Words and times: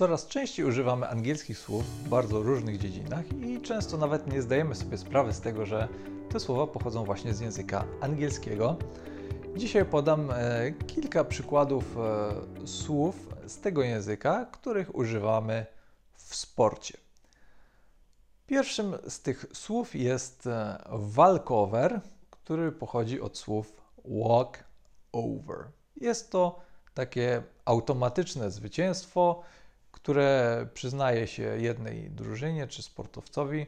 Coraz 0.00 0.26
częściej 0.26 0.66
używamy 0.66 1.08
angielskich 1.08 1.58
słów 1.58 1.84
w 1.84 2.08
bardzo 2.08 2.42
różnych 2.42 2.78
dziedzinach 2.78 3.24
i 3.32 3.60
często 3.60 3.96
nawet 3.96 4.32
nie 4.32 4.42
zdajemy 4.42 4.74
sobie 4.74 4.98
sprawy 4.98 5.32
z 5.32 5.40
tego, 5.40 5.66
że 5.66 5.88
te 6.30 6.40
słowa 6.40 6.66
pochodzą 6.66 7.04
właśnie 7.04 7.34
z 7.34 7.40
języka 7.40 7.84
angielskiego. 8.00 8.76
Dzisiaj 9.56 9.84
podam 9.84 10.30
e, 10.30 10.72
kilka 10.86 11.24
przykładów 11.24 11.96
e, 11.96 12.66
słów 12.66 13.28
z 13.46 13.60
tego 13.60 13.82
języka, 13.82 14.46
których 14.52 14.94
używamy 14.94 15.66
w 16.16 16.34
sporcie. 16.34 16.98
Pierwszym 18.46 18.96
z 19.08 19.20
tych 19.20 19.46
słów 19.52 19.94
jest 19.94 20.46
e, 20.46 20.78
walkover, 20.90 22.00
który 22.30 22.72
pochodzi 22.72 23.20
od 23.20 23.38
słów 23.38 23.72
walk 24.04 24.64
over. 25.12 25.64
Jest 25.96 26.30
to 26.30 26.60
takie 26.94 27.42
automatyczne 27.64 28.50
zwycięstwo, 28.50 29.42
które 30.02 30.66
przyznaje 30.74 31.26
się 31.26 31.42
jednej 31.42 32.10
drużynie 32.10 32.66
czy 32.66 32.82
sportowcowi, 32.82 33.66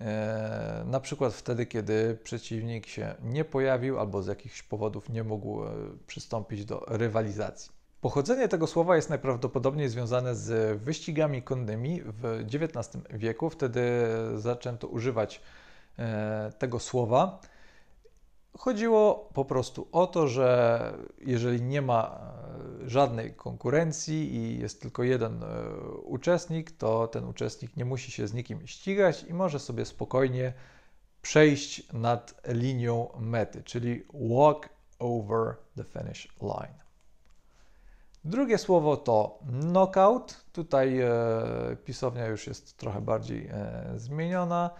e, 0.00 0.82
na 0.86 1.00
przykład 1.00 1.34
wtedy, 1.34 1.66
kiedy 1.66 2.18
przeciwnik 2.24 2.86
się 2.86 3.14
nie 3.22 3.44
pojawił 3.44 3.98
albo 3.98 4.22
z 4.22 4.26
jakichś 4.26 4.62
powodów 4.62 5.08
nie 5.08 5.24
mógł 5.24 5.64
e, 5.64 5.70
przystąpić 6.06 6.64
do 6.64 6.84
rywalizacji. 6.88 7.72
Pochodzenie 8.00 8.48
tego 8.48 8.66
słowa 8.66 8.96
jest 8.96 9.10
najprawdopodobniej 9.10 9.88
związane 9.88 10.34
z 10.34 10.80
wyścigami 10.80 11.42
konnymi 11.42 12.02
w 12.04 12.44
XIX 12.54 13.04
wieku. 13.10 13.50
Wtedy 13.50 13.82
zaczęto 14.36 14.88
używać 14.88 15.40
e, 15.98 16.52
tego 16.58 16.78
słowa. 16.78 17.40
Chodziło 18.58 19.30
po 19.34 19.44
prostu 19.44 19.88
o 19.92 20.06
to, 20.06 20.28
że 20.28 20.92
jeżeli 21.18 21.62
nie 21.62 21.82
ma 21.82 22.20
e, 22.84 22.88
żadnej 22.90 23.34
konkurencji 23.34 24.34
i 24.34 24.60
jest 24.60 24.82
tylko 24.82 25.02
jeden 25.02 25.42
e, 25.42 25.46
uczestnik, 26.04 26.70
to 26.70 27.08
ten 27.08 27.24
uczestnik 27.24 27.76
nie 27.76 27.84
musi 27.84 28.10
się 28.10 28.28
z 28.28 28.34
nikim 28.34 28.66
ścigać 28.66 29.22
i 29.22 29.34
może 29.34 29.58
sobie 29.58 29.84
spokojnie 29.84 30.52
przejść 31.22 31.92
nad 31.92 32.40
linią 32.46 33.08
mety, 33.18 33.62
czyli 33.62 34.04
walk 34.14 34.68
over 34.98 35.56
the 35.76 35.84
finish 35.84 36.28
line. 36.42 36.78
Drugie 38.24 38.58
słowo 38.58 38.96
to 38.96 39.38
knockout. 39.60 40.44
Tutaj 40.52 41.00
e, 41.00 41.10
pisownia 41.84 42.26
już 42.26 42.46
jest 42.46 42.76
trochę 42.76 43.00
bardziej 43.00 43.46
e, 43.46 43.84
zmieniona. 43.96 44.70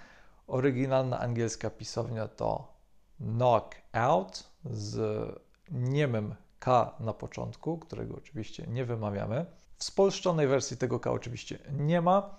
Oryginalna 0.47 1.21
angielska 1.21 1.71
pisownia 1.71 2.29
to 2.29 2.78
knockout 3.21 4.51
z 4.65 4.99
niemym 5.71 6.35
K 6.59 6.95
na 7.01 7.13
początku, 7.13 7.79
którego 7.79 8.17
oczywiście 8.17 8.67
nie 8.67 8.85
wymawiamy. 8.85 9.47
W 9.77 9.85
spolszczonej 9.85 10.47
wersji 10.47 10.77
tego 10.77 11.01
K 11.01 11.11
oczywiście 11.13 11.59
nie 11.73 12.01
ma. 12.01 12.37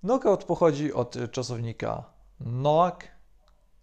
Knockout 0.00 0.44
pochodzi 0.44 0.92
od 0.92 1.16
czasownika 1.30 2.04
knock, 2.38 3.04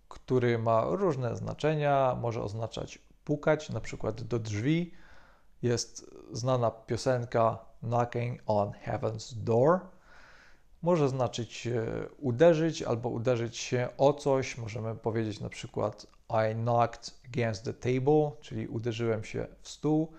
który 0.08 0.60
ma 0.60 0.86
różne 0.86 1.36
znaczenia. 1.36 2.18
Może 2.22 2.44
oznaczać 2.44 3.00
pukać, 3.24 3.70
na 3.70 3.82
przykład 3.82 4.22
do 4.22 4.40
drzwi. 4.40 4.94
Jest 5.62 6.16
znana 6.32 6.72
piosenka 6.72 7.66
Knocking 7.82 8.42
on 8.46 8.72
Heaven's 8.86 9.34
Door. 9.34 9.80
Może 10.82 11.10
znaczyć 11.10 11.68
uderzyć 12.18 12.82
albo 12.82 13.10
uderzyć 13.10 13.58
się 13.58 13.90
o 13.98 14.14
coś. 14.14 14.58
Możemy 14.58 14.96
powiedzieć 14.96 15.40
na 15.40 15.50
przykład 15.50 16.08
I 16.30 16.56
knocked 16.56 17.20
against 17.26 17.64
the 17.64 17.74
table, 17.74 18.32
czyli 18.42 18.68
uderzyłem 18.68 19.24
się 19.24 19.48
w 19.62 19.70
stół. 19.70 20.12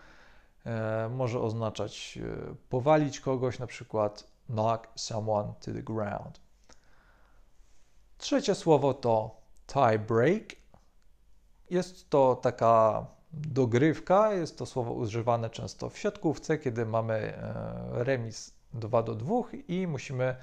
E, 0.66 1.08
może 1.08 1.40
oznaczać 1.40 2.18
e, 2.22 2.54
powalić 2.68 3.20
kogoś, 3.20 3.58
na 3.58 3.66
przykład 3.66 4.24
knock 4.46 4.88
someone 4.94 5.52
to 5.60 5.72
the 5.72 5.82
ground. 5.82 6.40
Trzecie 8.18 8.54
słowo 8.54 8.94
to 8.94 9.40
tie 9.66 9.98
break. 9.98 10.42
Jest 11.70 12.10
to 12.10 12.36
taka 12.36 13.06
dogrywka. 13.32 14.34
Jest 14.34 14.58
to 14.58 14.66
słowo 14.66 14.92
używane 14.92 15.50
często 15.50 15.90
w 15.90 15.98
siatkówce, 15.98 16.58
kiedy 16.58 16.86
mamy 16.86 17.14
e, 17.14 18.04
remis 18.04 18.59
2 18.74 19.02
do 19.02 19.14
2 19.14 19.34
i 19.68 19.86
musimy 19.86 20.36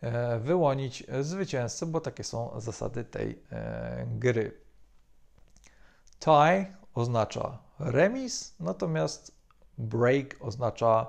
e, 0.00 0.38
wyłonić 0.38 1.04
zwycięzcę, 1.20 1.86
bo 1.86 2.00
takie 2.00 2.24
są 2.24 2.60
zasady 2.60 3.04
tej 3.04 3.42
e, 3.52 4.06
gry. 4.06 4.60
Tie 6.18 6.76
oznacza 6.94 7.58
remis, 7.78 8.54
natomiast 8.60 9.38
break 9.78 10.36
oznacza 10.40 11.06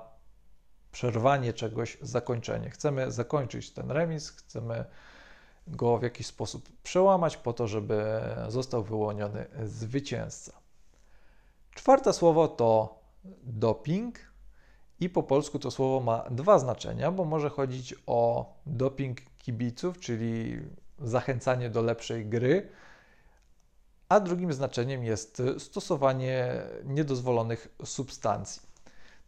przerwanie 0.92 1.52
czegoś, 1.52 1.98
zakończenie. 2.00 2.70
Chcemy 2.70 3.12
zakończyć 3.12 3.70
ten 3.70 3.90
remis, 3.90 4.30
chcemy 4.30 4.84
go 5.66 5.98
w 5.98 6.02
jakiś 6.02 6.26
sposób 6.26 6.68
przełamać 6.82 7.36
po 7.36 7.52
to, 7.52 7.68
żeby 7.68 8.04
został 8.48 8.82
wyłoniony 8.82 9.46
zwycięzca. 9.64 10.52
Czwarte 11.74 12.12
słowo 12.12 12.48
to 12.48 13.00
doping 13.42 14.29
i 15.00 15.08
po 15.08 15.22
polsku 15.22 15.58
to 15.58 15.70
słowo 15.70 16.00
ma 16.00 16.24
dwa 16.30 16.58
znaczenia, 16.58 17.12
bo 17.12 17.24
może 17.24 17.50
chodzić 17.50 17.94
o 18.06 18.52
doping 18.66 19.18
kibiców, 19.38 19.98
czyli 19.98 20.60
zachęcanie 20.98 21.70
do 21.70 21.82
lepszej 21.82 22.26
gry, 22.26 22.68
a 24.08 24.20
drugim 24.20 24.52
znaczeniem 24.52 25.04
jest 25.04 25.42
stosowanie 25.58 26.62
niedozwolonych 26.84 27.74
substancji. 27.84 28.62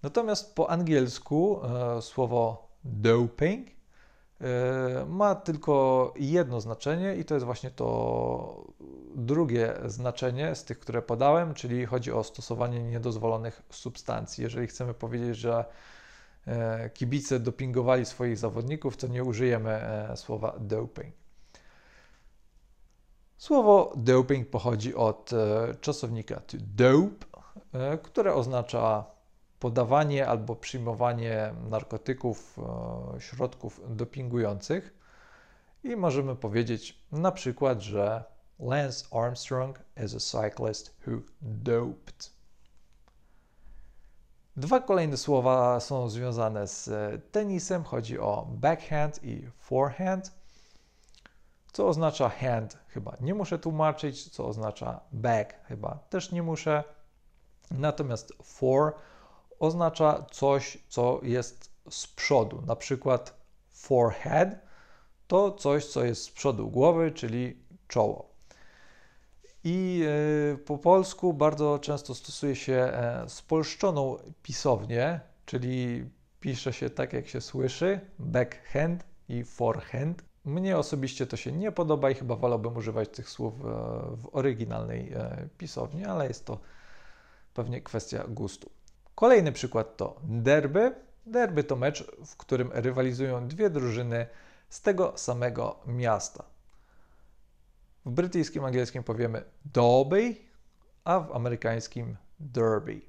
Natomiast 0.02 0.54
po 0.54 0.70
angielsku 0.70 1.60
e, 1.64 2.02
słowo 2.02 2.68
doping 2.84 3.68
e, 3.68 5.06
ma 5.08 5.34
tylko 5.34 6.14
jedno 6.16 6.60
znaczenie 6.60 7.16
i 7.16 7.24
to 7.24 7.34
jest 7.34 7.46
właśnie 7.46 7.70
to 7.70 8.66
drugie 9.26 9.74
znaczenie 9.86 10.54
z 10.54 10.64
tych, 10.64 10.78
które 10.78 11.02
podałem, 11.02 11.54
czyli 11.54 11.86
chodzi 11.86 12.12
o 12.12 12.24
stosowanie 12.24 12.82
niedozwolonych 12.82 13.62
substancji. 13.70 14.44
Jeżeli 14.44 14.66
chcemy 14.66 14.94
powiedzieć, 14.94 15.36
że 15.36 15.64
e, 16.46 16.90
kibice 16.90 17.40
dopingowali 17.40 18.06
swoich 18.06 18.38
zawodników, 18.38 18.96
to 18.96 19.06
nie 19.06 19.24
użyjemy 19.24 19.70
e, 19.70 20.16
słowa 20.16 20.56
doping. 20.60 21.14
Słowo 23.36 23.92
doping 23.96 24.48
pochodzi 24.48 24.94
od 24.94 25.32
e, 25.32 25.74
czasownika 25.80 26.40
to 26.40 26.56
dope, 26.60 27.26
które 28.02 28.34
oznacza 28.34 29.04
podawanie 29.58 30.28
albo 30.28 30.56
przyjmowanie 30.56 31.54
narkotyków, 31.70 32.58
środków 33.18 33.80
dopingujących. 33.88 34.94
I 35.84 35.96
możemy 35.96 36.36
powiedzieć 36.36 37.02
na 37.12 37.32
przykład, 37.32 37.80
że 37.80 38.24
Lance 38.58 39.04
Armstrong 39.12 39.78
is 40.04 40.14
a 40.14 40.20
cyclist 40.20 40.94
who 41.06 41.22
doped. 41.42 42.30
Dwa 44.56 44.80
kolejne 44.80 45.16
słowa 45.16 45.80
są 45.80 46.08
związane 46.08 46.66
z 46.66 46.90
tenisem. 47.32 47.84
Chodzi 47.84 48.18
o 48.18 48.46
backhand 48.50 49.24
i 49.24 49.48
forehand. 49.58 50.32
Co 51.72 51.88
oznacza 51.88 52.28
hand? 52.28 52.78
Chyba 52.88 53.16
nie 53.20 53.34
muszę 53.34 53.58
tłumaczyć. 53.58 54.30
Co 54.30 54.46
oznacza 54.46 55.00
back? 55.12 55.54
Chyba 55.64 55.98
też 56.10 56.32
nie 56.32 56.42
muszę. 56.42 56.84
Natomiast 57.70 58.32
for 58.42 58.94
oznacza 59.58 60.26
coś, 60.30 60.78
co 60.88 61.20
jest 61.22 61.72
z 61.90 62.06
przodu. 62.06 62.62
Na 62.66 62.76
przykład 62.76 63.34
forehead 63.68 64.48
to 65.26 65.52
coś, 65.52 65.86
co 65.86 66.04
jest 66.04 66.22
z 66.22 66.30
przodu 66.30 66.70
głowy, 66.70 67.12
czyli 67.12 67.66
czoło. 67.88 68.31
I 69.64 70.04
e, 70.54 70.56
po 70.56 70.78
polsku 70.78 71.34
bardzo 71.34 71.78
często 71.78 72.14
stosuje 72.14 72.56
się 72.56 72.72
e, 72.72 73.24
spolszczoną 73.28 74.16
pisownię, 74.42 75.20
czyli 75.46 76.04
pisze 76.40 76.72
się 76.72 76.90
tak, 76.90 77.12
jak 77.12 77.28
się 77.28 77.40
słyszy, 77.40 78.00
backhand 78.18 79.04
i 79.28 79.44
forehand. 79.44 80.24
Mnie 80.44 80.78
osobiście 80.78 81.26
to 81.26 81.36
się 81.36 81.52
nie 81.52 81.72
podoba 81.72 82.10
i 82.10 82.14
chyba 82.14 82.36
wolałbym 82.36 82.76
używać 82.76 83.08
tych 83.08 83.28
słów 83.30 83.54
e, 83.54 83.64
w 84.16 84.28
oryginalnej 84.32 85.12
pisowni, 85.58 86.04
ale 86.04 86.28
jest 86.28 86.46
to 86.46 86.58
pewnie 87.54 87.80
kwestia 87.80 88.24
gustu. 88.28 88.70
Kolejny 89.14 89.52
przykład 89.52 89.96
to 89.96 90.16
derby. 90.24 90.94
Derby 91.26 91.64
to 91.64 91.76
mecz, 91.76 92.04
w 92.26 92.36
którym 92.36 92.70
rywalizują 92.72 93.48
dwie 93.48 93.70
drużyny 93.70 94.26
z 94.68 94.80
tego 94.80 95.12
samego 95.16 95.80
miasta. 95.86 96.44
W 98.06 98.10
brytyjskim 98.10 98.64
angielskim 98.64 99.02
powiemy 99.02 99.44
Derby, 99.64 100.36
a 101.04 101.20
w 101.20 101.32
amerykańskim 101.32 102.16
Derby. 102.40 103.00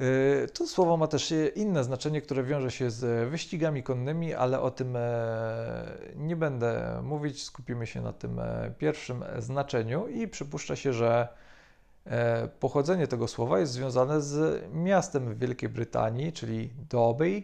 Y, 0.00 0.48
to 0.54 0.66
słowo 0.66 0.96
ma 0.96 1.06
też 1.06 1.34
inne 1.54 1.84
znaczenie, 1.84 2.20
które 2.22 2.44
wiąże 2.44 2.70
się 2.70 2.90
z 2.90 3.30
wyścigami 3.30 3.82
konnymi, 3.82 4.34
ale 4.34 4.60
o 4.60 4.70
tym 4.70 4.96
e, 4.96 5.98
nie 6.16 6.36
będę 6.36 7.00
mówić. 7.02 7.42
Skupimy 7.42 7.86
się 7.86 8.02
na 8.02 8.12
tym 8.12 8.38
e, 8.38 8.72
pierwszym 8.78 9.24
znaczeniu 9.38 10.08
i 10.08 10.28
przypuszcza 10.28 10.76
się, 10.76 10.92
że 10.92 11.28
e, 12.04 12.48
pochodzenie 12.48 13.06
tego 13.06 13.28
słowa 13.28 13.58
jest 13.58 13.72
związane 13.72 14.22
z 14.22 14.64
miastem 14.72 15.34
w 15.34 15.38
Wielkiej 15.38 15.68
Brytanii, 15.68 16.32
czyli 16.32 16.70
Derby, 16.90 17.42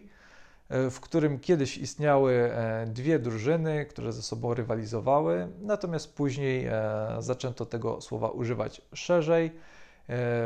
w 0.69 0.99
którym 0.99 1.39
kiedyś 1.39 1.77
istniały 1.77 2.33
e, 2.33 2.85
dwie 2.87 3.19
drużyny, 3.19 3.85
które 3.85 4.13
ze 4.13 4.21
sobą 4.21 4.53
rywalizowały, 4.53 5.47
natomiast 5.61 6.15
później 6.15 6.65
e, 6.65 6.73
zaczęto 7.19 7.65
tego 7.65 8.01
słowa 8.01 8.29
używać 8.29 8.81
szerzej 8.93 9.51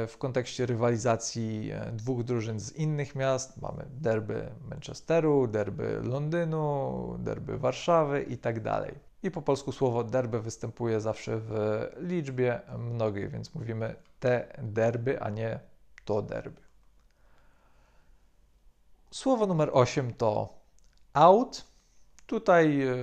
w 0.08 0.16
kontekście 0.18 0.66
rywalizacji 0.66 1.72
dwóch 1.94 2.24
drużyn 2.24 2.60
z 2.60 2.72
innych 2.72 3.16
miast. 3.16 3.62
Mamy 3.62 3.86
derby 4.02 4.50
Manchesteru, 4.70 5.48
derby 5.48 6.00
Londynu, 6.04 7.16
derby 7.20 7.58
Warszawy 7.58 8.24
i 8.24 8.38
tak. 8.38 8.56
I 9.24 9.32
po 9.32 9.42
polsku 9.42 9.72
słowo 9.72 10.04
derby 10.04 10.42
występuje 10.42 11.02
zawsze 11.02 11.38
w 11.38 11.80
liczbie 12.00 12.62
mnogiej, 12.78 13.30
więc 13.30 13.56
mówimy 13.56 13.96
te 14.20 14.48
derby, 14.64 15.22
a 15.22 15.30
nie 15.30 15.60
to 16.06 16.22
derby. 16.22 16.67
Słowo 19.12 19.48
numer 19.48 19.70
8 19.74 20.14
to 20.14 20.54
out. 21.14 21.66
Tutaj 22.26 22.82
e, 22.82 22.96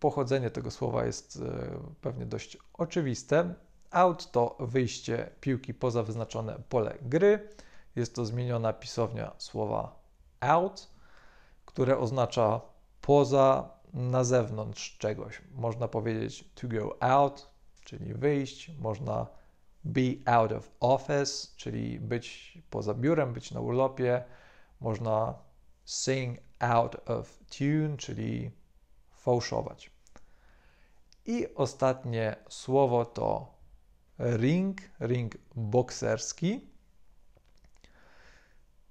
pochodzenie 0.00 0.50
tego 0.50 0.70
słowa 0.70 1.04
jest 1.04 1.36
e, 1.36 1.68
pewnie 2.00 2.26
dość 2.26 2.58
oczywiste. 2.72 3.54
Out 3.90 4.30
to 4.30 4.56
wyjście 4.60 5.30
piłki 5.40 5.74
poza 5.74 6.02
wyznaczone 6.02 6.58
pole 6.68 6.98
gry. 7.02 7.48
Jest 7.96 8.14
to 8.14 8.24
zmieniona 8.24 8.72
pisownia 8.72 9.32
słowa 9.38 9.98
out, 10.40 10.90
które 11.64 11.98
oznacza 11.98 12.60
poza, 13.00 13.70
na 13.94 14.24
zewnątrz 14.24 14.98
czegoś. 14.98 15.42
Można 15.54 15.88
powiedzieć 15.88 16.44
to 16.54 16.68
go 16.68 17.02
out, 17.02 17.50
czyli 17.84 18.14
wyjść. 18.14 18.70
Można 18.78 19.26
be 19.84 20.02
out 20.26 20.52
of 20.52 20.70
office, 20.80 21.48
czyli 21.56 22.00
być 22.00 22.58
poza 22.70 22.94
biurem, 22.94 23.32
być 23.32 23.50
na 23.52 23.60
urlopie 23.60 24.24
można 24.84 25.34
sing 25.84 26.38
out 26.58 27.10
of 27.10 27.38
tune, 27.58 27.96
czyli 27.96 28.50
fałszować. 29.10 29.90
I 31.26 31.54
ostatnie 31.54 32.36
słowo 32.48 33.04
to 33.04 33.54
ring, 34.18 34.80
ring 35.00 35.36
bokserski. 35.56 36.70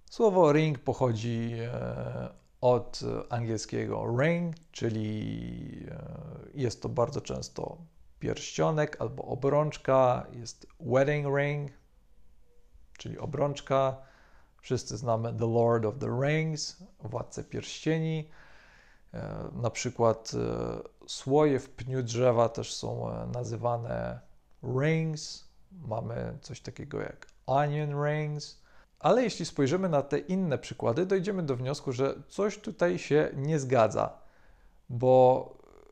Słowo 0.10 0.54
ring 0.54 0.80
pochodzi 0.80 1.54
e, 1.62 2.30
od 2.62 3.00
angielskiego 3.30 4.18
ring, 4.20 4.56
czyli 4.72 5.88
e, 5.92 6.06
jest 6.54 6.82
to 6.82 6.90
bardzo 6.90 7.22
często 7.22 7.78
pierścionek 8.20 9.02
albo 9.02 9.24
obrączka, 9.24 10.28
jest 10.32 10.68
wedding 10.80 11.38
ring, 11.38 11.72
czyli 12.98 13.18
obrączka 13.18 14.13
Wszyscy 14.64 14.98
znamy 14.98 15.34
The 15.34 15.48
Lord 15.48 15.86
of 15.86 15.96
the 16.00 16.08
Rings, 16.22 16.84
Władcę 17.00 17.44
Pierścieni. 17.44 18.30
E, 19.14 19.50
na 19.54 19.70
przykład 19.70 20.32
e, 20.34 21.08
słoje 21.08 21.60
w 21.60 21.70
pniu 21.70 22.04
drzewa 22.04 22.50
też 22.50 22.74
są 22.76 23.12
e, 23.12 23.28
nazywane 23.34 24.20
rings. 24.80 25.48
Mamy 25.88 26.38
coś 26.42 26.62
takiego 26.62 27.00
jak 27.00 27.28
onion 27.46 28.06
rings. 28.06 28.62
Ale 29.00 29.24
jeśli 29.24 29.46
spojrzymy 29.46 29.90
na 29.90 30.02
te 30.02 30.20
inne 30.20 30.58
przykłady, 30.58 31.06
dojdziemy 31.06 31.44
do 31.44 31.56
wniosku, 31.56 31.92
że 31.92 32.16
coś 32.28 32.58
tutaj 32.58 33.00
się 33.00 33.30
nie 33.36 33.60
zgadza, 33.60 34.18
bo 34.90 35.50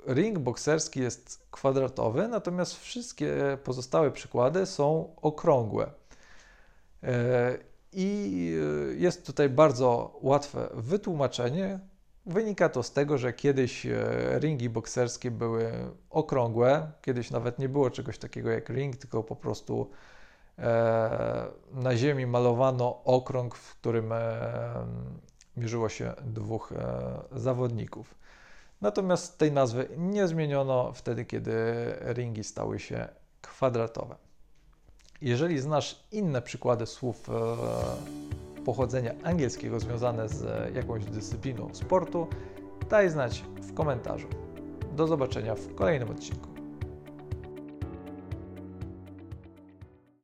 ring 0.07 0.39
bokserski 0.39 0.99
jest 0.99 1.47
kwadratowy, 1.51 2.27
natomiast 2.27 2.79
wszystkie 2.79 3.57
pozostałe 3.63 4.11
przykłady 4.11 4.65
są 4.65 5.15
okrągłe. 5.21 5.91
I 7.93 8.50
jest 9.01 9.25
tutaj 9.25 9.49
bardzo 9.49 10.19
łatwe 10.21 10.69
wytłumaczenie. 10.73 11.79
Wynika 12.25 12.69
to 12.69 12.83
z 12.83 12.91
tego, 12.91 13.17
że 13.17 13.33
kiedyś 13.33 13.85
e, 13.85 14.39
ringi 14.39 14.69
bokserskie 14.69 15.31
były 15.31 15.71
okrągłe, 16.09 16.91
kiedyś 17.01 17.31
nawet 17.31 17.59
nie 17.59 17.69
było 17.69 17.89
czegoś 17.89 18.17
takiego 18.17 18.49
jak 18.49 18.69
ring, 18.69 18.95
tylko 18.95 19.23
po 19.23 19.35
prostu 19.35 19.91
e, 20.59 21.47
na 21.71 21.97
ziemi 21.97 22.25
malowano 22.25 23.03
okrąg, 23.03 23.55
w 23.55 23.75
którym 23.75 24.11
e, 24.11 24.17
mierzyło 25.57 25.89
się 25.89 26.13
dwóch 26.25 26.73
zawodników. 27.31 28.15
Natomiast 28.81 29.37
tej 29.37 29.51
nazwy 29.51 29.87
nie 29.97 30.27
zmieniono 30.27 30.93
wtedy, 30.93 31.25
kiedy 31.25 31.53
ringi 32.01 32.43
stały 32.43 32.79
się 32.79 33.07
kwadratowe. 33.41 34.15
Jeżeli 35.21 35.59
znasz 35.59 36.03
inne 36.11 36.41
przykłady 36.41 36.85
słów 36.85 37.29
pochodzenia 38.65 39.13
angielskiego 39.23 39.79
związane 39.79 40.29
z 40.29 40.75
jakąś 40.75 41.05
dyscypliną 41.05 41.69
sportu, 41.73 42.27
daj 42.89 43.09
znać 43.09 43.43
w 43.61 43.73
komentarzu. 43.73 44.27
Do 44.95 45.07
zobaczenia 45.07 45.55
w 45.55 45.75
kolejnym 45.75 46.09
odcinku. 46.09 46.50